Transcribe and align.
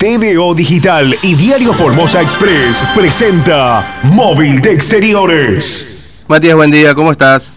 TVO 0.00 0.54
Digital 0.54 1.14
y 1.22 1.34
Diario 1.34 1.74
Formosa 1.74 2.22
Express 2.22 2.82
presenta 2.96 4.00
Móvil 4.04 4.62
de 4.62 4.72
Exteriores. 4.72 6.24
Matías, 6.26 6.56
buen 6.56 6.70
día, 6.70 6.94
¿cómo 6.94 7.12
estás? 7.12 7.54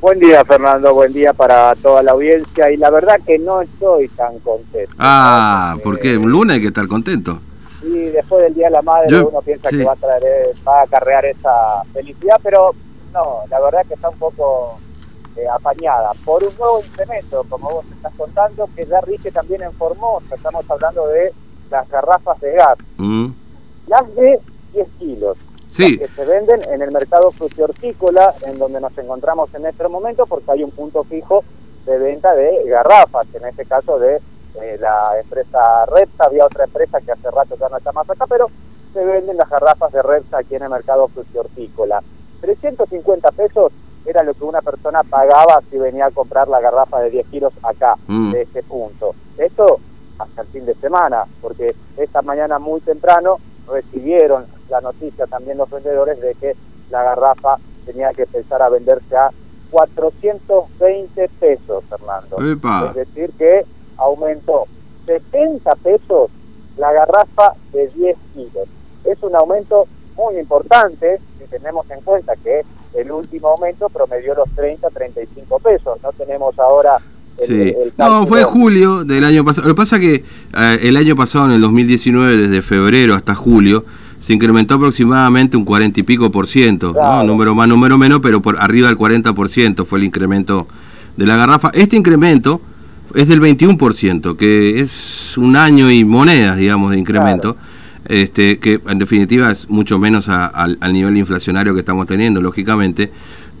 Buen 0.00 0.20
día, 0.20 0.44
Fernando, 0.44 0.94
buen 0.94 1.12
día 1.12 1.32
para 1.32 1.74
toda 1.74 2.00
la 2.04 2.12
audiencia 2.12 2.70
y 2.70 2.76
la 2.76 2.90
verdad 2.90 3.16
que 3.26 3.40
no 3.40 3.60
estoy 3.60 4.06
tan 4.10 4.38
contento. 4.38 4.94
Ah, 5.00 5.76
¿por 5.82 5.98
qué? 5.98 6.16
Un 6.16 6.30
lunes 6.30 6.54
hay 6.54 6.60
que 6.60 6.68
estar 6.68 6.86
contento. 6.86 7.40
Y 7.82 8.02
después 8.10 8.44
del 8.44 8.54
Día 8.54 8.66
de 8.66 8.74
la 8.74 8.82
Madre 8.82 9.24
uno 9.24 9.42
piensa 9.42 9.68
que 9.68 9.82
va 9.82 9.94
a, 9.94 9.96
traer, 9.96 10.54
va 10.64 10.78
a 10.78 10.82
acarrear 10.84 11.24
esa 11.24 11.82
felicidad, 11.92 12.36
pero 12.40 12.72
no, 13.12 13.40
la 13.50 13.58
verdad 13.58 13.84
que 13.88 13.94
está 13.94 14.10
un 14.10 14.18
poco 14.18 14.78
eh, 15.36 15.42
apañada 15.52 16.12
por 16.24 16.44
un 16.44 16.54
nuevo 16.56 16.84
incremento, 16.86 17.44
como 17.48 17.68
vos 17.68 17.84
estás 17.96 18.12
contando, 18.16 18.68
que 18.76 18.86
ya 18.86 19.00
rige 19.00 19.32
también 19.32 19.64
en 19.64 19.72
Formosa. 19.72 20.36
Estamos 20.36 20.64
hablando 20.70 21.08
de 21.08 21.32
las 21.70 21.88
garrafas 21.88 22.40
de 22.40 22.52
gas. 22.52 22.78
Mm. 22.96 23.28
Las 23.86 24.14
de 24.14 24.40
10 24.72 24.88
kilos. 24.98 25.36
Sí. 25.68 25.98
que 25.98 26.06
se 26.06 26.24
venden 26.24 26.60
en 26.70 26.82
el 26.82 26.92
mercado 26.92 27.32
fruti-hortícola, 27.32 28.32
en 28.42 28.58
donde 28.60 28.80
nos 28.80 28.96
encontramos 28.96 29.52
en 29.54 29.66
este 29.66 29.88
momento, 29.88 30.24
porque 30.24 30.52
hay 30.52 30.62
un 30.62 30.70
punto 30.70 31.02
fijo 31.02 31.42
de 31.84 31.98
venta 31.98 32.32
de 32.32 32.62
garrafas, 32.66 33.26
en 33.34 33.44
este 33.44 33.64
caso 33.64 33.98
de 33.98 34.20
eh, 34.62 34.76
la 34.78 35.18
empresa 35.20 35.84
Repsa, 35.86 36.26
había 36.26 36.46
otra 36.46 36.64
empresa 36.64 37.00
que 37.00 37.10
hace 37.10 37.28
rato 37.28 37.56
ya 37.58 37.68
no 37.68 37.78
está 37.78 37.90
más 37.90 38.08
acá, 38.08 38.24
pero 38.28 38.46
se 38.92 39.04
venden 39.04 39.36
las 39.36 39.50
garrafas 39.50 39.92
de 39.92 40.00
Repsa 40.00 40.38
aquí 40.38 40.54
en 40.54 40.62
el 40.62 40.70
mercado 40.70 41.08
fruti-hortícola. 41.08 42.02
350 42.40 43.32
pesos 43.32 43.72
era 44.06 44.22
lo 44.22 44.34
que 44.34 44.44
una 44.44 44.60
persona 44.60 45.00
pagaba 45.02 45.60
si 45.70 45.78
venía 45.78 46.06
a 46.06 46.10
comprar 46.10 46.46
la 46.46 46.60
garrafa 46.60 47.00
de 47.00 47.10
10 47.10 47.26
kilos 47.28 47.52
acá, 47.62 47.96
mm. 48.06 48.32
de 48.32 48.42
este 48.42 48.62
punto. 48.62 49.14
Esto 49.38 49.80
hasta 50.24 50.42
el 50.42 50.48
fin 50.48 50.66
de 50.66 50.74
semana, 50.74 51.24
porque 51.40 51.74
esta 51.96 52.22
mañana 52.22 52.58
muy 52.58 52.80
temprano 52.80 53.38
recibieron 53.68 54.46
la 54.68 54.80
noticia 54.80 55.26
también 55.26 55.58
los 55.58 55.70
vendedores 55.70 56.20
de 56.20 56.34
que 56.34 56.56
la 56.90 57.02
garrafa 57.02 57.56
tenía 57.86 58.10
que 58.12 58.22
empezar 58.22 58.62
a 58.62 58.68
venderse 58.68 59.16
a 59.16 59.30
420 59.70 61.28
pesos, 61.40 61.84
Fernando. 61.88 62.36
Es 62.88 62.94
decir, 62.94 63.30
que 63.36 63.64
aumentó 63.96 64.66
70 65.06 65.74
pesos 65.76 66.30
la 66.76 66.92
garrafa 66.92 67.54
de 67.72 67.88
10 67.88 68.16
kilos. 68.34 68.68
Es 69.04 69.22
un 69.22 69.34
aumento 69.34 69.86
muy 70.16 70.38
importante 70.38 71.20
si 71.38 71.44
tenemos 71.46 71.88
en 71.90 72.00
cuenta 72.02 72.34
que 72.36 72.62
el 72.94 73.10
último 73.10 73.48
aumento 73.48 73.88
promedió 73.88 74.34
los 74.34 74.48
30, 74.54 74.88
35 74.90 75.58
pesos. 75.58 76.02
No 76.02 76.12
tenemos 76.12 76.58
ahora 76.58 76.98
sí. 77.46 77.74
no, 77.96 78.26
fue 78.26 78.44
julio 78.44 79.04
del 79.04 79.24
año 79.24 79.44
pasado. 79.44 79.68
Lo 79.68 79.74
que 79.74 79.78
pasa 79.78 79.96
es 79.96 80.00
que 80.00 80.24
eh, 80.56 80.78
el 80.82 80.96
año 80.96 81.16
pasado, 81.16 81.46
en 81.46 81.52
el 81.52 81.60
2019, 81.60 82.36
desde 82.36 82.62
febrero 82.62 83.14
hasta 83.14 83.34
julio, 83.34 83.84
se 84.18 84.32
incrementó 84.32 84.76
aproximadamente 84.76 85.56
un 85.56 85.64
40 85.64 86.00
y 86.00 86.02
pico 86.02 86.32
por 86.32 86.46
ciento, 86.46 86.94
número 87.26 87.54
más, 87.54 87.68
número 87.68 87.98
menos, 87.98 88.20
pero 88.22 88.40
por 88.40 88.58
arriba 88.58 88.88
del 88.88 88.96
40 88.96 89.34
por 89.34 89.50
ciento 89.50 89.84
fue 89.84 89.98
el 89.98 90.04
incremento 90.06 90.66
de 91.16 91.26
la 91.26 91.36
garrafa. 91.36 91.70
Este 91.74 91.96
incremento 91.96 92.62
es 93.14 93.28
del 93.28 93.40
21 93.40 93.76
por 93.76 93.92
ciento, 93.92 94.36
que 94.36 94.80
es 94.80 95.36
un 95.36 95.56
año 95.56 95.90
y 95.90 96.04
monedas, 96.04 96.56
digamos, 96.56 96.92
de 96.92 96.98
incremento. 96.98 97.56
Este, 98.06 98.58
que 98.58 98.82
en 98.86 98.98
definitiva 98.98 99.50
es 99.50 99.70
mucho 99.70 99.98
menos 99.98 100.28
al 100.28 100.92
nivel 100.92 101.16
inflacionario 101.16 101.72
que 101.72 101.80
estamos 101.80 102.06
teniendo, 102.06 102.42
lógicamente, 102.42 103.10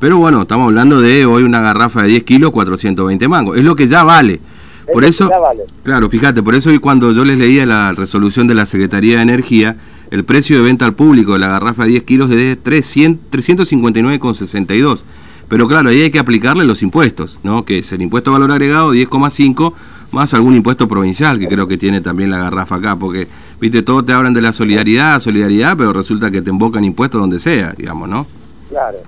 pero 0.04 0.18
bueno, 0.18 0.42
estamos 0.42 0.66
hablando 0.66 1.00
de 1.00 1.24
hoy 1.24 1.44
una 1.44 1.62
garrafa 1.62 2.02
de 2.02 2.08
10 2.08 2.24
kilos, 2.24 2.50
420 2.50 3.26
mangos. 3.26 3.56
Es 3.56 3.64
lo 3.64 3.74
que 3.74 3.88
ya 3.88 4.04
vale. 4.04 4.38
Por 4.92 5.02
eso, 5.02 5.30
claro, 5.82 6.10
fíjate, 6.10 6.42
por 6.42 6.54
eso 6.54 6.68
hoy 6.68 6.78
cuando 6.78 7.12
yo 7.12 7.24
les 7.24 7.38
leía 7.38 7.64
la 7.64 7.90
resolución 7.92 8.46
de 8.46 8.52
la 8.52 8.66
Secretaría 8.66 9.16
de 9.16 9.22
Energía, 9.22 9.78
el 10.10 10.26
precio 10.26 10.58
de 10.58 10.62
venta 10.62 10.84
al 10.84 10.92
público 10.92 11.32
de 11.32 11.38
la 11.38 11.48
garrafa 11.48 11.84
de 11.84 11.90
10 11.92 12.02
kilos 12.02 12.30
es 12.30 12.36
de 12.36 12.62
359,62. 12.62 14.98
Pero 15.48 15.68
claro, 15.68 15.88
ahí 15.88 16.02
hay 16.02 16.10
que 16.10 16.18
aplicarle 16.18 16.66
los 16.66 16.82
impuestos, 16.82 17.38
¿no? 17.42 17.64
Que 17.64 17.78
es 17.78 17.90
el 17.90 18.02
impuesto 18.02 18.30
valor 18.30 18.52
agregado 18.52 18.92
10,5 18.92 19.72
más 20.10 20.34
algún 20.34 20.54
impuesto 20.54 20.86
provincial 20.86 21.38
que 21.38 21.48
creo 21.48 21.66
que 21.66 21.78
tiene 21.78 22.02
también 22.02 22.30
la 22.30 22.36
garrafa 22.36 22.74
acá, 22.74 22.94
porque, 22.94 23.26
viste, 23.58 23.80
todos 23.80 24.04
te 24.04 24.12
hablan 24.12 24.34
de 24.34 24.42
la 24.42 24.52
solidaridad, 24.52 25.18
solidaridad, 25.20 25.78
pero 25.78 25.94
resulta 25.94 26.30
que 26.30 26.42
te 26.42 26.50
embocan 26.50 26.84
impuestos 26.84 27.22
donde 27.22 27.38
sea, 27.38 27.72
digamos, 27.74 28.06
¿no? 28.06 28.26
Claro 28.68 28.98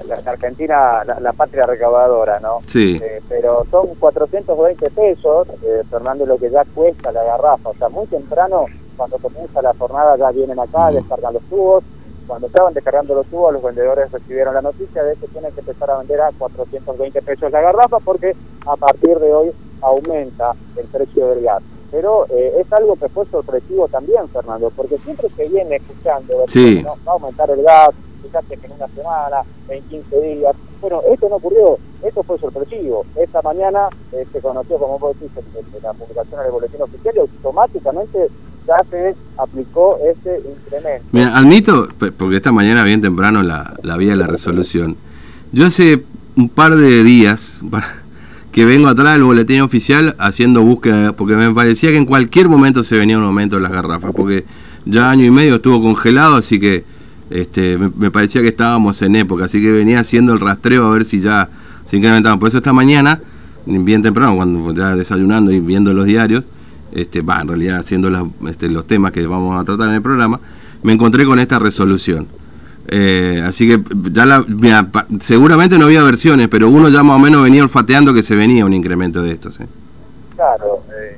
la, 0.00 0.30
Argentina, 0.30 1.04
la, 1.04 1.32
patria 1.32 1.64
recaudadora, 1.64 2.40
¿no? 2.40 2.60
Sí. 2.66 2.98
Eh, 3.02 3.20
pero 3.28 3.66
son 3.70 3.88
420 3.98 4.90
pesos, 4.90 5.48
eh, 5.62 5.82
Fernando, 5.90 6.26
lo 6.26 6.38
que 6.38 6.50
ya 6.50 6.64
cuesta 6.74 7.12
la 7.12 7.22
garrafa. 7.24 7.70
O 7.70 7.74
sea, 7.74 7.88
muy 7.88 8.06
temprano, 8.06 8.66
cuando 8.96 9.18
comienza 9.18 9.62
la 9.62 9.74
jornada, 9.74 10.16
ya 10.16 10.30
vienen 10.30 10.58
acá, 10.58 10.90
mm. 10.90 10.94
descargan 10.94 11.34
los 11.34 11.42
tubos. 11.44 11.84
Cuando 12.26 12.46
estaban 12.46 12.72
descargando 12.72 13.14
los 13.14 13.26
tubos, 13.26 13.52
los 13.52 13.62
vendedores 13.62 14.10
recibieron 14.10 14.54
la 14.54 14.62
noticia 14.62 15.02
de 15.02 15.16
que 15.16 15.26
tienen 15.28 15.52
que 15.52 15.60
empezar 15.60 15.90
a 15.90 15.98
vender 15.98 16.20
a 16.20 16.30
420 16.38 17.20
pesos 17.22 17.50
la 17.50 17.60
garrafa 17.60 17.98
porque 17.98 18.36
a 18.64 18.76
partir 18.76 19.18
de 19.18 19.34
hoy 19.34 19.52
aumenta 19.82 20.54
el 20.76 20.86
precio 20.86 21.26
del 21.28 21.42
gas. 21.42 21.62
Pero 21.90 22.26
eh, 22.30 22.54
es 22.58 22.72
algo 22.72 22.96
que 22.96 23.08
fue 23.08 23.26
sorpresivo 23.26 23.86
también, 23.88 24.28
Fernando, 24.28 24.70
porque 24.74 24.96
siempre 24.98 25.28
se 25.36 25.48
viene 25.48 25.76
escuchando 25.76 26.44
sí. 26.46 26.82
va 26.82 26.94
a 27.06 27.10
aumentar 27.12 27.50
el 27.50 27.62
gas, 27.62 27.90
fíjate 28.22 28.56
que 28.56 28.66
en 28.66 28.72
una 28.72 28.88
semana, 28.88 29.36
en 29.68 29.82
15 29.84 30.20
días. 30.20 30.56
Bueno, 30.80 31.00
esto 31.12 31.28
no 31.28 31.36
ocurrió, 31.36 31.78
esto 32.02 32.22
fue 32.22 32.38
sorpresivo. 32.38 33.04
Esta 33.16 33.40
mañana 33.42 33.88
eh, 34.12 34.26
se 34.32 34.40
conoció, 34.40 34.78
como 34.78 34.98
vos 34.98 35.16
decís, 35.18 35.36
en, 35.36 35.82
la 35.82 35.92
publicación 35.92 36.42
del 36.42 36.52
boletín 36.52 36.82
oficial 36.82 37.14
y 37.16 37.18
automáticamente 37.20 38.28
ya 38.66 38.84
se 38.90 39.14
aplicó 39.38 39.98
ese 39.98 40.40
incremento. 40.48 41.06
Mira, 41.12 41.36
admito, 41.36 41.88
porque 42.16 42.36
esta 42.36 42.52
mañana 42.52 42.84
bien 42.84 43.00
temprano 43.00 43.42
la, 43.42 43.74
la 43.82 43.96
vi 43.96 44.06
la 44.14 44.26
resolución, 44.26 44.96
yo 45.52 45.66
hace 45.66 46.04
un 46.36 46.48
par 46.48 46.76
de 46.76 47.04
días 47.04 47.62
que 48.52 48.64
vengo 48.64 48.88
atrás 48.88 49.14
del 49.14 49.24
boletín 49.24 49.62
oficial 49.62 50.14
haciendo 50.18 50.62
búsqueda, 50.62 51.14
porque 51.14 51.34
me 51.36 51.52
parecía 51.52 51.90
que 51.90 51.96
en 51.96 52.06
cualquier 52.06 52.48
momento 52.48 52.84
se 52.84 52.98
venía 52.98 53.18
un 53.18 53.24
aumento 53.24 53.56
de 53.56 53.62
las 53.62 53.72
garrafas, 53.72 54.12
porque 54.14 54.44
ya 54.84 55.10
año 55.10 55.24
y 55.24 55.30
medio 55.30 55.56
estuvo 55.56 55.80
congelado, 55.80 56.36
así 56.36 56.60
que 56.60 56.84
este, 57.32 57.78
me, 57.78 58.10
parecía 58.10 58.42
que 58.42 58.48
estábamos 58.48 59.00
en 59.02 59.16
época, 59.16 59.46
así 59.46 59.60
que 59.60 59.72
venía 59.72 60.00
haciendo 60.00 60.32
el 60.32 60.40
rastreo 60.40 60.86
a 60.86 60.90
ver 60.90 61.04
si 61.04 61.20
ya 61.20 61.48
se 61.84 61.96
incrementaban. 61.96 62.38
Por 62.38 62.48
eso 62.48 62.58
esta 62.58 62.72
mañana, 62.72 63.20
bien 63.66 64.02
temprano, 64.02 64.36
cuando 64.36 64.72
ya 64.74 64.94
desayunando 64.94 65.50
y 65.50 65.60
viendo 65.60 65.92
los 65.94 66.06
diarios, 66.06 66.44
este, 66.92 67.22
va, 67.22 67.40
en 67.40 67.48
realidad 67.48 67.78
haciendo 67.78 68.32
este, 68.48 68.68
los 68.68 68.86
temas 68.86 69.12
que 69.12 69.26
vamos 69.26 69.60
a 69.60 69.64
tratar 69.64 69.88
en 69.88 69.94
el 69.94 70.02
programa, 70.02 70.40
me 70.82 70.92
encontré 70.92 71.24
con 71.24 71.38
esta 71.38 71.58
resolución. 71.58 72.26
Eh, 72.88 73.42
así 73.46 73.68
que 73.68 73.82
ya 74.10 74.26
la, 74.26 74.44
seguramente 75.20 75.78
no 75.78 75.86
había 75.86 76.02
versiones, 76.02 76.48
pero 76.48 76.68
uno 76.68 76.88
ya 76.88 77.02
más 77.02 77.16
o 77.16 77.18
menos 77.18 77.42
venía 77.42 77.62
olfateando 77.62 78.12
que 78.12 78.22
se 78.22 78.36
venía 78.36 78.66
un 78.66 78.74
incremento 78.74 79.22
de 79.22 79.32
estos. 79.32 79.58
Claro, 80.34 80.82
eh, 81.00 81.16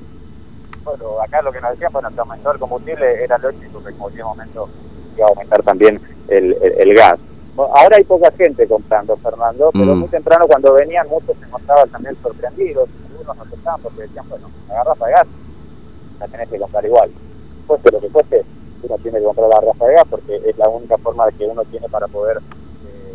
bueno, 0.85 1.23
acá 1.27 1.41
lo 1.43 1.51
que 1.51 1.61
nos 1.61 1.71
decían, 1.73 1.91
bueno, 1.93 2.11
que 2.11 2.21
aumentó 2.21 2.53
el 2.53 2.59
combustible 2.59 3.25
era 3.25 3.39
lógico 3.39 3.83
que 3.83 3.91
en 3.91 3.97
cualquier 3.97 4.25
momento 4.25 4.69
iba 5.17 5.27
a 5.27 5.31
aumentar 5.31 5.63
también 5.63 6.01
el, 6.29 6.57
el, 6.79 6.95
gas. 6.95 7.19
ahora 7.57 7.97
hay 7.97 8.05
poca 8.05 8.31
gente 8.33 8.67
comprando, 8.67 9.17
Fernando, 9.17 9.71
pero 9.73 9.95
mm. 9.95 9.99
muy 9.99 10.09
temprano 10.09 10.47
cuando 10.47 10.73
venían 10.73 11.09
muchos 11.09 11.37
se 11.39 11.45
encontraban 11.45 11.89
también 11.91 12.17
sorprendidos, 12.23 12.89
algunos 13.11 13.37
no 13.37 13.57
estaban 13.57 13.81
porque 13.81 14.03
decían, 14.03 14.29
bueno, 14.29 14.49
la 14.69 14.75
garrafa 14.75 15.07
de 15.07 15.13
gas 15.13 15.27
la 16.21 16.29
tenés 16.29 16.49
que 16.49 16.59
comprar 16.59 16.85
igual. 16.85 17.11
Cueste 17.67 17.91
lo 17.91 18.01
que 18.01 18.09
cueste, 18.09 18.45
uno 18.83 18.99
tiene 18.99 19.19
que 19.19 19.25
comprar 19.25 19.49
la 19.49 19.61
garrafa 19.61 19.87
de 19.87 19.95
gas 19.95 20.05
porque 20.11 20.43
es 20.45 20.59
la 20.59 20.69
única 20.69 20.99
forma 20.99 21.31
que 21.33 21.45
uno 21.45 21.63
tiene 21.65 21.89
para 21.89 22.09
poder 22.09 22.39
eh, 22.39 23.15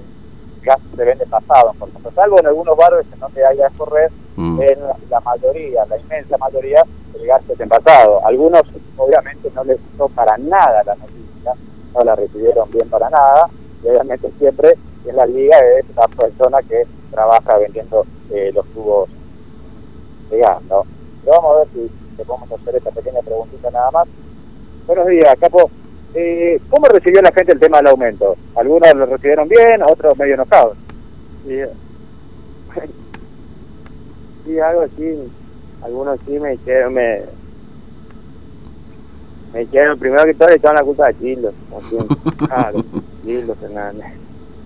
gas 0.64 0.80
se 0.96 1.04
vende 1.04 1.26
pasado, 1.26 1.74
por 1.78 1.90
ejemplo, 1.90 2.12
salvo 2.16 2.40
en 2.40 2.48
algunos 2.48 2.78
barrios 2.78 3.06
en 3.14 3.20
donde 3.20 3.46
haya 3.46 3.68
escorrer, 3.68 4.12
mm. 4.36 4.62
en 4.62 4.80
la 5.10 5.20
mayoría, 5.22 5.86
la 5.86 5.98
inmensa 5.98 6.38
mayoría, 6.38 6.84
el 7.14 7.28
gas 7.28 7.42
es 7.50 7.60
envasado. 7.60 8.26
Algunos 8.26 8.64
obviamente 8.98 9.52
no 9.56 9.64
les 9.64 9.78
gustó 9.82 10.10
para 10.10 10.38
nada 10.38 10.84
la 10.84 10.96
noticia, 10.96 11.54
no 11.94 12.04
la 12.04 12.16
recibieron 12.16 12.70
bien 12.72 12.90
para 12.90 13.10
nada, 13.10 13.50
y 13.84 13.88
obviamente 13.88 14.32
siempre 14.38 14.76
en 15.06 15.16
la 15.16 15.26
liga 15.26 15.58
es 15.78 15.86
la 15.96 16.08
persona 16.08 16.62
que 16.62 16.86
trabaja 17.12 17.58
vendiendo 17.58 18.06
eh, 18.32 18.52
los 18.54 18.66
tubos 18.68 19.10
¿no? 20.70 20.86
Pero 21.24 21.42
vamos 21.42 21.56
a 21.56 21.60
ver 21.60 21.68
si 21.74 21.92
te 22.18 22.24
podemos 22.24 22.52
hacer 22.52 22.76
esta 22.76 22.92
pequeña 22.92 23.20
preguntita 23.22 23.72
nada 23.72 23.92
más. 23.92 24.08
Buenos 24.86 25.08
días, 25.08 25.36
Capo. 25.40 25.70
Eh, 26.14 26.60
¿Cómo 26.70 26.88
recibió 26.88 27.22
la 27.22 27.32
gente 27.32 27.54
el 27.54 27.60
tema 27.60 27.78
del 27.78 27.88
aumento? 27.88 28.36
Algunos 28.56 28.96
lo 28.96 29.06
recibieron 29.06 29.48
bien, 29.48 29.82
otros 29.84 30.18
medio 30.18 30.36
enojados. 30.36 30.78
Sí, 31.48 31.62
sí 34.46 34.60
algo 34.60 34.82
así. 34.82 35.32
Algunos 35.82 36.20
sí 36.26 36.40
me 36.40 36.52
dijeron, 36.52 36.94
me, 36.94 37.24
me 39.54 39.60
dijeron, 39.62 39.98
primero 39.98 40.26
que 40.26 40.34
todo 40.34 40.50
le 40.50 40.56
echaban 40.56 40.76
la 40.76 40.84
culpa 40.84 41.08
a 41.08 41.14
Chilo, 41.14 41.52
claro, 42.48 42.84
Chilo 43.24 43.56
Fernández. 43.56 44.06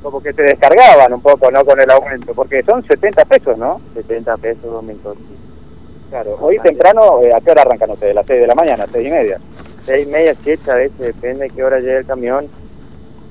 Como 0.02 0.22
que 0.22 0.34
se 0.34 0.42
descargaban 0.42 1.14
un 1.14 1.22
poco, 1.22 1.50
¿no? 1.50 1.64
Con 1.64 1.80
el 1.80 1.90
aumento, 1.90 2.34
porque 2.34 2.62
son 2.64 2.84
70 2.84 3.26
pesos, 3.26 3.58
¿no? 3.58 3.80
70 3.94 4.38
pesos 4.38 4.66
aumentó. 4.66 5.16
Claro, 6.10 6.38
hoy 6.42 6.60
temprano, 6.60 7.22
eh, 7.22 7.34
¿a 7.34 7.40
qué 7.40 7.52
hora 7.52 7.62
arrancan 7.62 7.92
ustedes? 7.92 8.12
¿A 8.12 8.20
las 8.20 8.28
6 8.28 8.42
de 8.42 8.48
la 8.48 8.56
mañana, 8.56 8.86
6 8.92 9.08
y 9.08 9.12
media? 9.12 9.40
seis 9.86 10.08
y 10.08 10.12
media, 10.12 10.36
siete 10.42 10.72
a 10.72 10.76
veces, 10.76 10.98
depende 10.98 11.46
de 11.46 11.50
qué 11.50 11.64
hora 11.64 11.80
llegue 11.80 11.98
el 11.98 12.06
camión, 12.06 12.48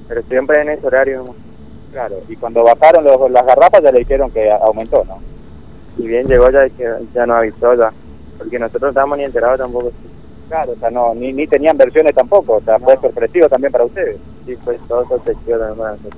pero 0.09 0.23
siempre 0.23 0.61
en 0.61 0.71
ese 0.71 0.87
horario. 0.87 1.35
Claro, 1.93 2.17
y 2.29 2.37
cuando 2.37 2.63
bajaron 2.63 3.05
los, 3.05 3.31
las 3.31 3.45
garrafas 3.45 3.83
ya 3.83 3.93
le 3.93 4.01
dijeron 4.01 4.31
que 4.31 4.51
aumentó, 4.51 5.05
¿no? 5.05 5.19
Y 5.99 6.07
bien 6.09 6.27
llegó 6.27 6.51
ya, 6.51 6.69
que 6.71 6.91
ya 7.15 7.27
nos 7.27 7.37
avisó 7.37 7.75
ya, 7.75 7.93
porque 8.39 8.59
nosotros 8.59 8.83
no 8.83 8.89
estábamos 8.89 9.19
ni 9.19 9.25
enterados 9.25 9.59
tampoco. 9.59 9.93
Claro, 10.53 10.73
o 10.73 10.77
sea, 10.77 10.91
no, 10.91 11.15
ni, 11.15 11.33
ni 11.33 11.47
tenían 11.47 11.79
versiones 11.79 12.15
tampoco, 12.15 12.57
o 12.57 12.61
sea, 12.61 12.79
fue 12.79 12.95
sorpresivo 12.99 13.49
también 13.49 13.73
para 13.73 13.85
ustedes. 13.87 14.19
Sí, 14.45 14.55
fue 14.57 14.79
todo 14.87 15.09
sorpresivo 15.09 15.57
también 15.57 16.13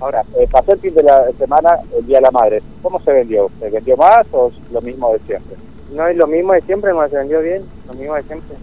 Ahora, 0.00 0.22
eh, 0.38 0.48
pasó 0.50 0.72
el 0.72 0.78
fin 0.78 0.94
de 0.94 1.02
la 1.02 1.30
semana, 1.38 1.76
el 1.94 2.06
Día 2.06 2.16
de 2.16 2.22
la 2.22 2.30
Madre. 2.30 2.62
¿Cómo 2.80 2.98
se 3.00 3.12
vendió? 3.12 3.50
¿Se 3.60 3.68
vendió 3.68 3.94
más 3.98 4.26
o 4.32 4.50
lo 4.72 4.80
mismo 4.80 5.12
de 5.12 5.18
siempre? 5.18 5.56
No 5.94 6.06
es 6.06 6.16
lo 6.16 6.26
mismo 6.26 6.54
de 6.54 6.62
siempre, 6.62 6.90
no 6.90 7.06
se 7.06 7.16
vendió 7.18 7.42
bien, 7.42 7.66
lo 7.86 7.92
mismo 7.92 8.14
de 8.14 8.22
siempre. 8.22 8.56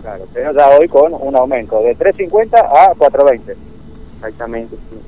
Claro, 0.00 0.24
pero 0.34 0.52
ya 0.52 0.70
hoy 0.70 0.88
con 0.88 1.14
un 1.14 1.36
aumento 1.36 1.80
de 1.80 1.96
3.50 1.96 2.56
a 2.56 2.94
4.20. 2.94 3.54
Exactamente, 4.16 4.74
sí. 4.90 5.00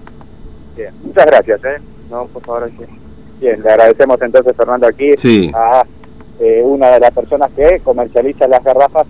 Bien, 0.76 0.94
muchas 1.02 1.26
gracias, 1.26 1.64
¿eh? 1.64 1.82
No, 2.08 2.26
por 2.26 2.42
favor, 2.44 2.70
sí. 2.78 2.84
Bien, 3.40 3.60
le 3.60 3.68
agradecemos 3.68 4.22
entonces, 4.22 4.54
Fernando, 4.56 4.86
aquí 4.86 5.14
Sí. 5.16 5.50
a 5.52 5.84
eh, 6.38 6.62
una 6.64 6.90
de 6.90 7.00
las 7.00 7.10
personas 7.12 7.50
que 7.50 7.80
comercializa 7.80 8.46
las 8.46 8.62
garrafas 8.62 9.08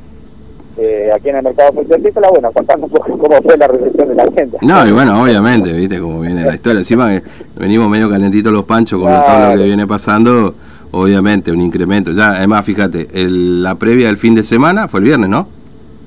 eh, 0.76 1.11
aquí 1.15 1.29
en 1.29 1.37
el 1.37 1.43
mercado 1.44 1.73
multiartícola, 1.73 2.29
bueno, 2.31 2.50
contando 2.53 2.87
un 2.87 2.93
poco 2.93 3.17
cómo 3.19 3.41
fue 3.43 3.56
la 3.56 3.67
recepción 3.69 4.09
de 4.09 4.15
la 4.15 4.25
gente. 4.32 4.59
No, 4.62 4.87
y 4.87 4.93
bueno, 4.93 5.23
obviamente, 5.23 5.73
viste 5.73 6.00
cómo 6.00 6.21
viene 6.21 6.44
la 6.44 6.55
historia. 6.55 6.79
Encima 6.81 7.09
que 7.09 7.23
venimos 7.59 7.88
medio 7.88 8.11
calentitos 8.11 8.53
los 8.53 8.65
panchos 8.65 9.00
con 9.00 9.11
todo 9.12 9.50
lo 9.53 9.56
que 9.59 9.65
viene 9.65 9.87
pasando, 9.87 10.55
obviamente, 10.91 11.53
un 11.53 11.61
incremento. 11.61 12.12
Ya, 12.12 12.31
además, 12.31 12.65
fíjate, 12.65 13.09
el- 13.12 13.62
la 13.62 13.75
previa 13.76 14.09
del 14.09 14.17
fin 14.17 14.35
de 14.35 14.43
semana 14.43 14.88
fue 14.88 15.00
el 15.00 15.05
viernes, 15.06 15.31
¿no? 15.31 15.47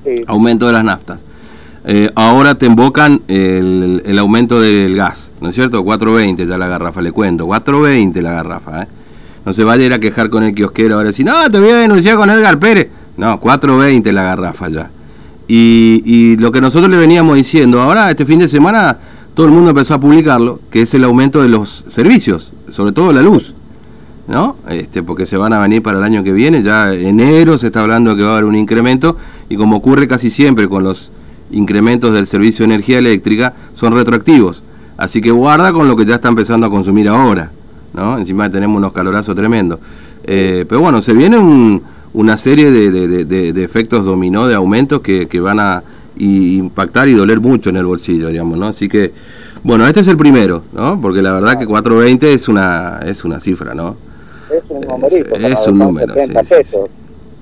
Sí, 0.04 0.14
Aumento 0.26 0.66
de 0.66 0.72
las 0.72 0.84
naftas. 0.84 1.20
Eh, 1.90 2.10
ahora 2.16 2.54
te 2.56 2.66
invocan 2.66 3.22
el, 3.28 4.02
el 4.04 4.18
aumento 4.18 4.60
del 4.60 4.94
gas, 4.94 5.32
¿no 5.40 5.48
es 5.48 5.54
cierto? 5.54 5.82
4.20 5.84 6.46
ya 6.46 6.58
la 6.58 6.68
garrafa, 6.68 7.00
le 7.00 7.12
cuento. 7.12 7.46
4.20 7.46 8.20
la 8.20 8.32
garrafa, 8.32 8.82
¿eh? 8.82 8.86
No 9.46 9.52
se 9.54 9.64
vaya 9.64 9.84
a 9.84 9.86
ir 9.86 9.92
a 9.94 9.98
quejar 9.98 10.28
con 10.28 10.42
el 10.42 10.54
kiosquero 10.54 10.96
ahora 10.96 11.12
si 11.12 11.24
no, 11.24 11.32
te 11.50 11.58
voy 11.58 11.70
a 11.70 11.76
denunciar 11.76 12.16
con 12.16 12.28
Edgar 12.28 12.58
Pérez. 12.58 12.88
No, 13.18 13.38
4.20 13.40 14.10
la 14.12 14.22
garrafa 14.22 14.68
ya. 14.68 14.90
Y, 15.46 16.02
y 16.04 16.36
lo 16.36 16.50
que 16.52 16.60
nosotros 16.60 16.90
le 16.90 16.96
veníamos 16.96 17.36
diciendo, 17.36 17.80
ahora 17.82 18.10
este 18.10 18.24
fin 18.24 18.38
de 18.38 18.48
semana 18.48 18.96
todo 19.34 19.46
el 19.46 19.52
mundo 19.52 19.70
empezó 19.70 19.94
a 19.94 20.00
publicarlo, 20.00 20.60
que 20.70 20.82
es 20.82 20.94
el 20.94 21.04
aumento 21.04 21.42
de 21.42 21.48
los 21.48 21.84
servicios, 21.88 22.52
sobre 22.70 22.92
todo 22.92 23.12
la 23.12 23.22
luz. 23.22 23.54
¿no? 24.26 24.56
Este, 24.68 25.02
porque 25.02 25.24
se 25.24 25.38
van 25.38 25.54
a 25.54 25.58
venir 25.58 25.82
para 25.82 25.98
el 25.98 26.04
año 26.04 26.22
que 26.22 26.32
viene, 26.34 26.62
ya 26.62 26.92
enero 26.92 27.56
se 27.56 27.68
está 27.68 27.80
hablando 27.82 28.14
que 28.14 28.22
va 28.22 28.30
a 28.30 28.32
haber 28.32 28.44
un 28.44 28.56
incremento 28.56 29.16
y 29.48 29.56
como 29.56 29.76
ocurre 29.78 30.06
casi 30.06 30.28
siempre 30.28 30.68
con 30.68 30.84
los 30.84 31.10
incrementos 31.50 32.12
del 32.12 32.26
servicio 32.26 32.66
de 32.66 32.74
energía 32.74 32.98
eléctrica, 32.98 33.54
son 33.72 33.94
retroactivos. 33.94 34.62
Así 34.98 35.22
que 35.22 35.30
guarda 35.30 35.72
con 35.72 35.88
lo 35.88 35.96
que 35.96 36.04
ya 36.04 36.16
está 36.16 36.28
empezando 36.28 36.66
a 36.66 36.70
consumir 36.70 37.08
ahora, 37.08 37.50
¿no? 37.94 38.18
Encima 38.18 38.50
tenemos 38.50 38.76
unos 38.76 38.92
calorazos 38.92 39.34
tremendos. 39.34 39.78
Eh, 40.24 40.66
pero 40.68 40.82
bueno, 40.82 41.00
se 41.00 41.14
viene 41.14 41.38
un- 41.38 41.82
una 42.14 42.36
serie 42.36 42.70
de, 42.70 42.90
de- 42.90 43.24
de- 43.24 43.52
de- 43.52 43.64
efectos 43.64 44.04
dominó, 44.04 44.46
de 44.46 44.54
aumentos 44.54 45.00
que, 45.00 45.26
que 45.28 45.40
van 45.40 45.60
a 45.60 45.82
y- 46.16 46.56
impactar 46.58 47.08
y 47.08 47.12
doler 47.14 47.40
mucho 47.40 47.70
en 47.70 47.76
el 47.76 47.84
bolsillo, 47.86 48.28
digamos, 48.28 48.58
¿no? 48.58 48.66
Así 48.68 48.88
que, 48.88 49.12
bueno, 49.62 49.86
este 49.86 50.00
es 50.00 50.08
el 50.08 50.16
primero, 50.16 50.62
¿no? 50.72 51.00
Porque 51.00 51.22
la 51.22 51.32
verdad 51.32 51.58
que 51.58 51.66
420 51.66 52.32
es 52.32 52.48
una, 52.48 53.00
es 53.04 53.24
una 53.24 53.40
cifra, 53.40 53.74
¿no? 53.74 53.96
es 54.50 54.62
un 54.70 54.80
numerito. 54.80 55.36
es 55.36 55.66
un 55.66 55.78
número, 55.78 56.14
70 56.14 56.40
sí, 56.44 56.48
sí, 56.48 56.54
pesos. 56.54 56.90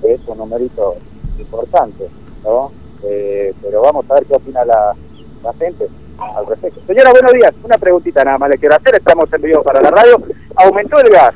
Es 0.03 0.19
un 0.27 0.37
numerito 0.37 0.95
importante, 1.39 2.05
¿no? 2.43 2.71
Eh, 3.03 3.53
pero 3.61 3.81
vamos 3.81 4.05
a 4.09 4.15
ver 4.15 4.25
qué 4.25 4.33
opina 4.35 4.65
la, 4.65 4.93
la 5.43 5.53
gente 5.53 5.87
al 6.35 6.45
respecto. 6.47 6.81
Señora, 6.85 7.11
buenos 7.11 7.31
días. 7.31 7.53
Una 7.63 7.77
preguntita 7.77 8.23
nada 8.25 8.37
más 8.37 8.49
le 8.49 8.57
quiero 8.57 8.75
hacer. 8.75 8.95
Estamos 8.95 9.31
en 9.31 9.41
vivo 9.41 9.63
para 9.63 9.81
la 9.81 9.91
radio. 9.91 10.21
Aumentó 10.55 10.99
el 10.99 11.09
gas. 11.09 11.33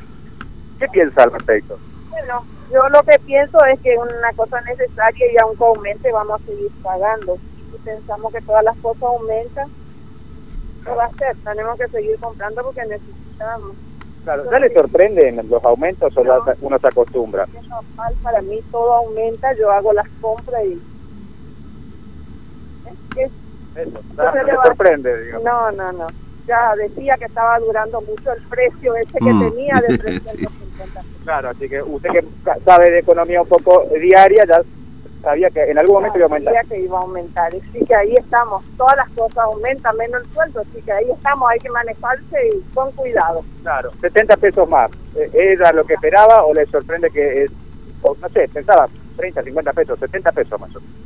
¿Qué 0.78 0.86
piensa 0.92 1.22
al 1.22 1.32
respecto? 1.32 1.78
Bueno, 2.10 2.44
yo 2.72 2.88
lo 2.88 3.02
que 3.02 3.18
pienso 3.20 3.64
es 3.66 3.78
que 3.80 3.92
es 3.94 3.98
una 3.98 4.32
cosa 4.34 4.60
necesaria 4.62 5.26
y 5.32 5.36
aunque 5.42 5.64
aumente 5.64 6.10
vamos 6.12 6.40
a 6.40 6.44
seguir 6.46 6.70
pagando. 6.82 7.36
Si 7.36 7.78
pensamos 7.84 8.32
que 8.32 8.40
todas 8.42 8.64
las 8.64 8.76
cosas 8.78 9.02
aumentan, 9.02 9.68
¿qué 10.84 10.90
va 10.90 11.04
a 11.04 11.06
hacer? 11.06 11.36
Tenemos 11.44 11.78
que 11.78 11.88
seguir 11.88 12.18
comprando 12.18 12.62
porque 12.62 12.82
necesitamos. 12.86 13.72
Claro, 14.24 14.48
¿ya 14.50 14.58
le 14.60 14.72
sorprenden 14.72 15.48
los 15.50 15.64
aumentos 15.64 16.16
o 16.16 16.22
No. 16.24 16.44
uno 16.60 16.78
se 16.78 16.86
acostumbra? 16.86 17.44
Es 17.44 17.68
normal, 17.68 18.14
para 18.22 18.40
mí 18.42 18.60
todo 18.70 18.92
aumenta, 18.94 19.52
yo 19.54 19.70
hago 19.70 19.92
las 19.92 20.06
compras 20.20 20.62
y... 20.64 20.80
¿Eh? 22.86 22.94
Es- 23.16 23.32
Eso, 23.74 24.00
No 24.16 24.24
no 24.34 24.42
le 24.44 24.52
sorprende, 24.64 25.24
digamos. 25.24 25.44
No, 25.44 25.72
no, 25.72 25.92
no. 25.92 26.06
Ya 26.46 26.74
decía 26.76 27.16
que 27.16 27.24
estaba 27.24 27.58
durando 27.58 28.00
mucho 28.02 28.32
el 28.32 28.42
precio 28.48 28.94
ese 28.96 29.18
que 29.18 29.32
Mm. 29.32 29.40
tenía 29.50 29.80
de 29.88 29.98
350. 29.98 30.61
Claro, 31.24 31.50
así 31.50 31.68
que 31.68 31.82
usted 31.82 32.10
que 32.10 32.24
sabe 32.64 32.90
de 32.90 32.98
economía 33.00 33.42
un 33.42 33.48
poco 33.48 33.86
diaria, 34.00 34.44
ya 34.46 34.62
sabía 35.22 35.50
que 35.50 35.62
en 35.62 35.78
algún 35.78 35.96
momento 35.96 36.18
iba 36.18 36.26
a 36.26 36.28
aumentar. 36.28 36.54
Sabía 36.54 36.68
que 36.68 36.80
iba 36.82 36.98
a 36.98 37.02
aumentar. 37.02 37.54
Así 37.54 37.84
que 37.84 37.94
ahí 37.94 38.14
estamos. 38.16 38.64
Todas 38.76 38.96
las 38.96 39.10
cosas 39.10 39.38
aumentan 39.38 39.96
menos 39.96 40.22
el 40.22 40.32
sueldo. 40.32 40.60
Así 40.60 40.82
que 40.82 40.92
ahí 40.92 41.10
estamos. 41.10 41.50
Hay 41.50 41.58
que 41.58 41.70
manejarse 41.70 42.48
y 42.48 42.74
con 42.74 42.90
cuidado. 42.92 43.42
Claro, 43.62 43.90
70 44.00 44.36
pesos 44.36 44.68
más. 44.68 44.90
Eh, 45.16 45.30
¿Era 45.32 45.72
lo 45.72 45.84
que 45.84 45.94
esperaba 45.94 46.44
o 46.44 46.52
le 46.52 46.66
sorprende 46.66 47.10
que 47.10 47.44
es, 47.44 47.52
o 48.02 48.16
no 48.20 48.28
sé, 48.30 48.48
pensaba 48.48 48.88
30, 49.16 49.42
50 49.42 49.72
pesos, 49.72 49.98
70 49.98 50.32
pesos 50.32 50.60
más 50.60 50.74
o 50.74 50.80
menos? 50.80 50.96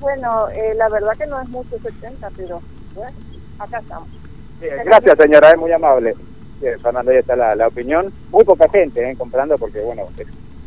Bueno, 0.00 0.48
eh, 0.50 0.74
la 0.76 0.88
verdad 0.88 1.12
que 1.18 1.26
no 1.26 1.40
es 1.40 1.48
mucho 1.48 1.78
70, 1.78 2.30
pero 2.36 2.60
bueno, 2.94 3.16
acá 3.58 3.78
estamos. 3.78 4.08
Bien, 4.60 4.76
gracias 4.84 5.18
señora, 5.18 5.50
es 5.50 5.58
muy 5.58 5.72
amable. 5.72 6.14
Bien, 6.60 6.78
Fernando, 6.80 7.10
ahí 7.10 7.18
está 7.18 7.36
la, 7.36 7.54
la 7.54 7.68
opinión. 7.68 8.12
Muy 8.30 8.44
poca 8.44 8.68
gente 8.68 9.08
eh, 9.08 9.14
comprando 9.16 9.56
porque, 9.58 9.80
bueno, 9.80 10.02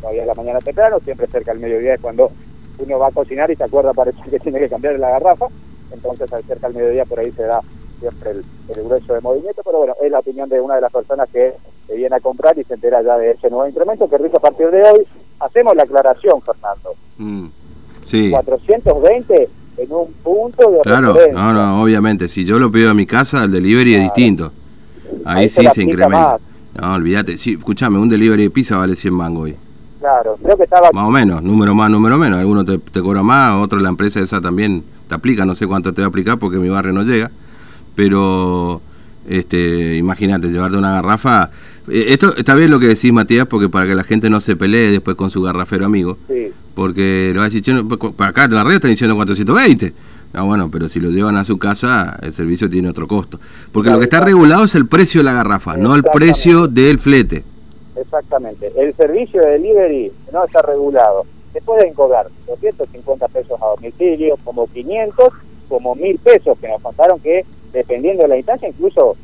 todavía 0.00 0.20
es 0.22 0.26
la 0.26 0.34
mañana 0.34 0.60
temprano, 0.60 0.98
siempre 1.00 1.26
cerca 1.26 1.52
del 1.52 1.60
mediodía 1.60 1.94
es 1.94 2.00
cuando 2.00 2.30
uno 2.78 2.98
va 2.98 3.08
a 3.08 3.12
cocinar 3.12 3.50
y 3.50 3.56
se 3.56 3.64
acuerda 3.64 3.92
parece 3.92 4.18
que 4.30 4.38
tiene 4.38 4.58
que 4.60 4.68
cambiar 4.68 4.98
la 4.98 5.10
garrafa. 5.10 5.46
Entonces, 5.92 6.32
al 6.32 6.44
cerca 6.44 6.68
del 6.68 6.76
mediodía 6.76 7.04
por 7.04 7.18
ahí 7.18 7.32
se 7.32 7.42
da 7.42 7.60
siempre 7.98 8.30
el, 8.30 8.44
el 8.68 8.84
grueso 8.84 9.12
de 9.14 9.20
movimiento. 9.20 9.62
Pero 9.64 9.78
bueno, 9.78 9.94
es 10.00 10.10
la 10.10 10.20
opinión 10.20 10.48
de 10.48 10.60
una 10.60 10.76
de 10.76 10.80
las 10.82 10.92
personas 10.92 11.28
que, 11.30 11.52
viene 11.92 12.14
a 12.14 12.20
comprar 12.20 12.56
y 12.56 12.62
se 12.62 12.74
entera 12.74 13.02
ya 13.02 13.18
de 13.18 13.32
ese 13.32 13.50
nuevo 13.50 13.66
incremento 13.66 14.08
que 14.08 14.16
rige 14.16 14.36
a 14.36 14.40
partir 14.40 14.70
de 14.70 14.80
hoy. 14.80 15.04
Hacemos 15.40 15.74
la 15.74 15.82
aclaración, 15.82 16.40
Fernando. 16.40 16.94
Mm, 17.18 17.46
Sí. 18.04 18.30
420 18.30 19.48
en 19.76 19.92
un 19.92 20.12
punto 20.22 20.70
de 20.70 20.80
Claro, 20.82 21.12
referencia. 21.14 21.42
no, 21.42 21.52
no, 21.52 21.82
obviamente. 21.82 22.28
Si 22.28 22.44
yo 22.44 22.60
lo 22.60 22.70
pido 22.70 22.90
a 22.92 22.94
mi 22.94 23.06
casa, 23.06 23.42
el 23.42 23.50
delivery 23.50 23.94
es 23.96 24.02
distinto. 24.02 24.52
Ahí 25.24 25.48
sí 25.48 25.66
se 25.72 25.82
incrementa. 25.82 26.08
más. 26.32 26.40
No, 26.80 26.94
olvídate. 26.94 27.36
Sí, 27.38 27.52
escúchame, 27.58 27.98
un 27.98 28.08
delivery 28.08 28.44
de 28.44 28.50
pizza 28.50 28.76
vale 28.76 28.94
100 28.94 29.12
mangos 29.14 29.44
hoy. 29.44 29.56
Claro, 29.98 30.38
creo 30.42 30.56
que 30.56 30.62
estaba 30.64 30.88
Más 30.92 31.04
o 31.06 31.10
menos, 31.10 31.42
número 31.42 31.74
más, 31.74 31.90
número 31.90 32.16
menos. 32.16 32.38
Algunos 32.38 32.64
te, 32.64 32.78
te 32.78 33.02
cobra 33.02 33.22
más, 33.22 33.54
otros 33.56 33.82
la 33.82 33.88
empresa 33.90 34.20
esa 34.20 34.40
también 34.40 34.82
te 35.08 35.14
aplica. 35.14 35.44
No 35.44 35.54
sé 35.54 35.66
cuánto 35.66 35.92
te 35.92 36.00
va 36.02 36.06
a 36.06 36.08
aplicar 36.08 36.38
porque 36.38 36.56
mi 36.58 36.68
barrio 36.70 36.92
no 36.92 37.02
llega. 37.02 37.30
Pero, 37.94 38.80
este, 39.28 39.96
imagínate, 39.96 40.48
llevarte 40.48 40.78
una 40.78 40.92
garrafa. 40.92 41.50
eh, 41.88 42.06
Esto 42.08 42.34
está 42.36 42.54
bien 42.54 42.70
lo 42.70 42.78
que 42.80 42.86
decís, 42.88 43.12
Matías, 43.12 43.46
porque 43.46 43.68
para 43.68 43.86
que 43.86 43.94
la 43.94 44.04
gente 44.04 44.30
no 44.30 44.40
se 44.40 44.56
pelee 44.56 44.90
después 44.90 45.16
con 45.16 45.30
su 45.30 45.42
garrafero 45.42 45.84
amigo. 45.86 46.16
Sí, 46.28 46.52
Porque 46.74 47.32
lo 47.34 47.40
va 47.40 47.46
a 47.46 47.48
decir, 47.48 47.62
"Che, 47.62 47.74
no, 47.74 47.86
para 47.88 48.30
acá 48.30 48.44
en 48.44 48.54
la 48.54 48.64
red 48.64 48.74
están 48.76 48.90
diciendo 48.92 49.16
420. 49.16 49.92
No, 50.32 50.46
bueno, 50.46 50.70
pero 50.70 50.86
si 50.88 51.00
lo 51.00 51.10
llevan 51.10 51.36
a 51.36 51.44
su 51.44 51.58
casa, 51.58 52.18
el 52.22 52.32
servicio 52.32 52.70
tiene 52.70 52.88
otro 52.88 53.08
costo. 53.08 53.38
Porque 53.72 53.88
Claro, 53.88 53.96
lo 53.96 54.00
que 54.00 54.04
está 54.04 54.20
regulado 54.20 54.64
es 54.64 54.74
el 54.74 54.86
precio 54.86 55.20
de 55.20 55.24
la 55.24 55.32
garrafa, 55.32 55.76
no 55.76 55.94
el 55.94 56.04
precio 56.04 56.66
del 56.68 56.98
flete. 56.98 57.42
exactamente. 57.96 58.72
El 58.76 58.94
servicio 58.94 59.42
de 59.42 59.50
delivery 59.50 60.12
no 60.32 60.44
está 60.44 60.62
regulado. 60.62 61.24
Se 61.52 61.60
pueden 61.60 61.92
cobrar 61.94 62.28
250 62.46 63.28
pesos 63.28 63.60
a 63.60 63.66
domicilio, 63.66 64.36
como 64.44 64.68
500, 64.68 65.28
como 65.68 65.94
1000 65.96 66.18
pesos, 66.18 66.56
que 66.60 66.68
nos 66.68 66.80
contaron 66.80 67.18
que 67.20 67.44
dependiendo 67.72 68.22
de 68.22 68.28
la 68.28 68.36
instancia, 68.36 68.68
incluso 68.68 69.16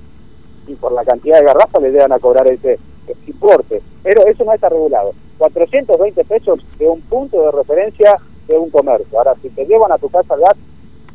y 0.67 0.75
por 0.75 0.93
la 0.93 1.05
cantidad 1.05 1.39
de 1.39 1.45
garrafas 1.47 1.81
le 1.81 1.93
llegan 1.93 2.13
a 2.13 2.19
cobrar 2.19 2.47
ese, 2.49 2.79
ese 3.07 3.19
importe. 3.29 3.81
Pero 4.03 4.27
eso 4.27 4.45
no 4.45 4.53
está 4.53 4.69
regulado. 4.69 5.15
420 5.39 6.25
pesos 6.25 6.61
de 6.79 6.89
un 6.89 7.01
punto 7.03 7.41
de 7.43 7.53
referencia 7.53 8.19
de 8.49 8.59
un 8.59 8.71
comercio. 8.71 9.19
Ahora, 9.19 9.35
si 9.41 9.49
te 9.51 9.65
llevan 9.65 9.93
a 9.93 9.99
tu 9.99 10.09
casa 10.09 10.35
el 10.35 10.41
gas, 10.41 10.57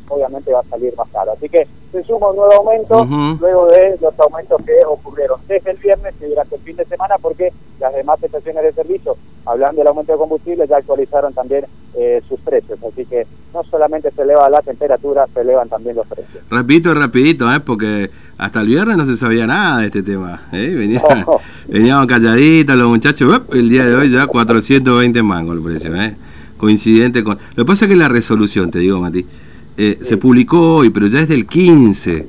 obviamente 0.08 0.52
va 0.52 0.60
a 0.60 0.64
salir 0.64 0.92
más 0.96 1.08
caro. 1.12 1.32
Así 1.32 1.48
que 1.48 1.66
se 1.92 2.02
suma 2.04 2.28
un 2.30 2.36
nuevo 2.36 2.52
aumento 2.54 3.02
Ujú. 3.02 3.38
luego 3.40 3.66
de 3.68 3.96
los 4.00 4.18
aumentos 4.18 4.60
que 4.64 4.72
ocurrieron 4.86 5.40
desde 5.48 5.70
el 5.72 5.76
viernes 5.78 6.14
y 6.20 6.24
durante 6.26 6.54
el 6.56 6.60
fin 6.62 6.76
de 6.76 6.84
semana, 6.86 7.16
porque 7.20 7.52
las 7.80 7.92
demás 7.94 8.22
estaciones 8.22 8.62
de 8.64 8.72
servicio, 8.72 9.16
hablando 9.44 9.80
del 9.80 9.88
aumento 9.88 10.12
de 10.12 10.18
combustible, 10.18 10.66
ya 10.68 10.76
actualizaron 10.78 11.32
también 11.34 11.66
eh, 11.94 12.22
sus 12.28 12.40
precios. 12.40 12.78
Así 12.82 13.04
que 13.04 13.26
no 13.52 13.62
solamente 13.64 14.10
se 14.10 14.22
eleva 14.22 14.48
la 14.48 14.62
temperatura, 14.62 15.26
se 15.34 15.40
elevan 15.40 15.68
también 15.68 15.96
los 15.96 16.06
precios. 16.06 16.42
Rapidito, 16.48 16.94
rapidito, 16.94 17.52
¿eh? 17.52 17.60
porque 17.60 18.10
hasta 18.38 18.60
el 18.62 18.68
viernes 18.68 18.96
no 18.96 19.04
se 19.04 19.16
sabía 19.18 19.46
nada 19.46 19.80
de 19.80 19.86
este 19.86 20.02
tema. 20.02 20.40
¿eh? 20.52 20.74
Venían, 20.74 21.02
No. 21.26 21.40
venían 21.68 22.06
calladitos 22.06 22.76
los 22.76 22.88
muchachos. 22.88 23.34
¡up! 23.34 23.54
El 23.54 23.68
día 23.68 23.84
de 23.84 23.94
hoy 23.94 24.10
ya 24.10 24.26
420 24.26 25.22
mangos 25.22 25.56
el 25.56 25.62
precio. 25.62 25.94
¿eh? 26.00 26.16
coincidente 26.56 27.24
con... 27.24 27.38
Lo 27.56 27.64
que 27.64 27.66
pasa 27.66 27.86
es 27.86 27.90
que 27.90 27.96
la 27.96 28.08
resolución, 28.08 28.70
te 28.70 28.78
digo, 28.78 29.00
Mati, 29.00 29.26
eh, 29.76 29.98
se 30.02 30.16
publicó 30.16 30.76
hoy, 30.76 30.90
pero 30.90 31.06
ya 31.06 31.20
es 31.20 31.28
del 31.28 31.46
15 31.46 32.26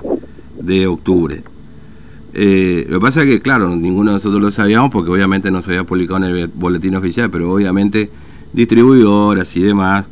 de 0.62 0.88
octubre. 0.88 1.43
Eh, 2.35 2.85
lo 2.89 3.00
que 3.00 3.01
pasa 3.01 3.21
es 3.21 3.27
que, 3.27 3.41
claro, 3.41 3.75
ninguno 3.75 4.12
de 4.12 4.15
nosotros 4.15 4.41
lo 4.41 4.50
sabíamos 4.51 4.89
porque 4.91 5.12
obviamente 5.12 5.51
no 5.51 5.62
se 5.62 5.71
había 5.71 5.83
publicado 5.83 6.25
en 6.25 6.35
el 6.35 6.47
boletín 6.47 6.95
oficial, 6.95 7.29
pero 7.29 7.51
obviamente 7.51 8.09
distribuidoras 8.53 9.55
y 9.55 9.62
demás, 9.62 10.05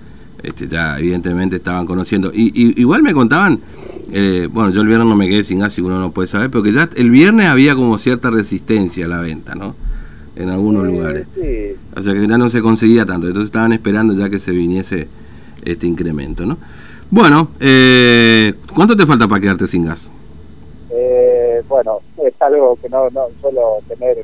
este, 0.43 0.67
ya 0.67 1.00
evidentemente 1.00 1.55
estaban 1.57 1.85
conociendo. 1.85 2.31
Y, 2.33 2.51
y- 2.53 2.79
igual 2.81 3.01
me 3.03 3.13
contaban, 3.13 3.59
eh, 4.11 4.47
bueno, 4.51 4.71
yo 4.71 4.81
el 4.81 4.88
viernes 4.88 5.07
no 5.07 5.15
me 5.15 5.27
quedé 5.27 5.43
sin 5.43 5.59
gas 5.59 5.77
uno 5.79 6.00
no 6.00 6.11
puede 6.11 6.27
saber, 6.27 6.51
pero 6.51 6.63
que 6.63 6.73
ya 6.73 6.89
el 6.95 7.09
viernes 7.09 7.47
había 7.47 7.75
como 7.75 7.97
cierta 7.97 8.29
resistencia 8.29 9.05
a 9.05 9.07
la 9.07 9.19
venta, 9.21 9.55
¿no? 9.55 9.75
En 10.35 10.50
algunos 10.50 10.85
lugares. 10.88 11.27
Sí, 11.35 11.75
O 11.95 12.01
sea 12.01 12.13
que 12.13 12.27
ya 12.27 12.38
no 12.38 12.50
se 12.50 12.61
conseguía 12.61 13.05
tanto, 13.05 13.27
entonces 13.27 13.47
estaban 13.47 13.73
esperando 13.73 14.13
ya 14.15 14.29
que 14.29 14.39
se 14.39 14.51
viniese 14.51 15.07
este 15.63 15.88
incremento, 15.88 16.45
¿no? 16.45 16.57
Bueno, 17.12 17.50
eh, 17.60 18.53
¿cuánto 18.74 18.96
te 18.96 19.06
falta 19.06 19.27
para 19.27 19.41
quedarte 19.41 19.68
sin 19.68 19.86
gas? 19.86 20.10
Eh, 20.89 21.62
bueno, 21.68 22.00
es 22.25 22.34
algo 22.41 22.77
que 22.82 22.88
no, 22.88 23.10
no 23.10 23.27
suelo 23.41 23.80
tener 23.89 24.24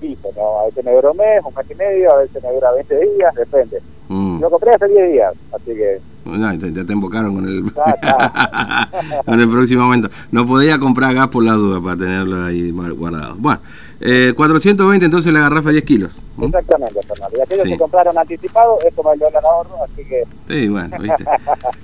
fijo, 0.00 0.30
¿no? 0.36 0.60
A 0.60 0.66
veces 0.66 0.84
me 0.84 0.92
dura 0.92 1.10
un 1.10 1.16
mes, 1.16 1.42
un 1.44 1.52
mes 1.52 1.66
y 1.68 1.74
medio, 1.74 2.12
a 2.14 2.18
veces 2.18 2.40
me 2.40 2.52
dura 2.52 2.70
20 2.72 3.00
días, 3.00 3.34
depende. 3.34 3.82
Mm. 4.08 4.40
Lo 4.40 4.48
compré 4.48 4.70
hace 4.72 4.86
10 4.86 5.12
días, 5.12 5.34
así 5.52 5.74
que 5.74 6.00
No, 6.24 6.54
ya, 6.54 6.68
ya 6.68 6.84
te 6.84 6.92
embocaron 6.92 7.34
con 7.34 7.46
el, 7.46 7.64
Ya 7.74 8.90
con 9.26 9.40
el 9.40 9.48
próximo 9.48 9.82
momento. 9.82 10.08
No 10.30 10.46
podía 10.46 10.78
comprar 10.78 11.12
gas 11.12 11.28
por 11.28 11.42
la 11.42 11.54
duda 11.54 11.80
para 11.80 11.96
tenerlo 11.96 12.44
ahí 12.44 12.70
guardado. 12.70 13.34
Bueno, 13.38 13.60
eh, 14.00 14.32
420 14.36 15.04
entonces 15.04 15.32
la 15.32 15.40
garrafa 15.40 15.70
10 15.70 15.84
kilos. 15.84 16.18
Exactamente, 16.40 17.00
Fernando. 17.06 17.36
Y 17.38 17.40
aquellos 17.42 17.64
Sí. 17.64 17.70
que 17.72 17.78
compraron 17.78 18.16
anticipado, 18.18 18.78
esto 18.86 19.08
ayudó 19.10 19.26
al 19.28 19.44
ahorro, 19.44 19.76
así 19.84 20.04
que 20.04 20.24
Sí, 20.48 20.68
bueno, 20.68 20.96
viste. 20.98 21.24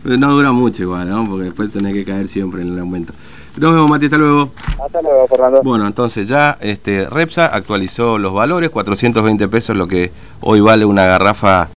Pero 0.03 0.17
no 0.17 0.35
dura 0.35 0.53
mucho 0.53 0.83
igual, 0.83 1.09
¿no? 1.11 1.29
Porque 1.29 1.45
después 1.45 1.71
tenés 1.73 1.93
que 1.95 2.05
caer 2.05 2.27
siempre 2.29 2.63
en 2.63 2.73
el 2.73 2.79
aumento. 2.81 3.13
Nos 3.57 3.73
vemos, 3.73 3.89
Mati, 3.89 4.05
hasta 4.07 4.19
luego. 4.19 4.51
hasta 4.85 5.01
luego, 5.03 5.27
Fernando. 5.29 5.63
Bueno, 5.63 5.87
entonces 5.87 6.29
ya 6.29 6.59
este 6.61 7.09
Repsa 7.09 7.47
actualizó 7.47 8.19
los 8.19 8.35
valores, 8.35 8.69
420 8.71 9.49
pesos 9.49 9.77
lo 9.77 9.87
que 9.87 10.13
hoy 10.41 10.61
vale 10.61 10.85
una 10.85 11.05
garrafa 11.07 11.69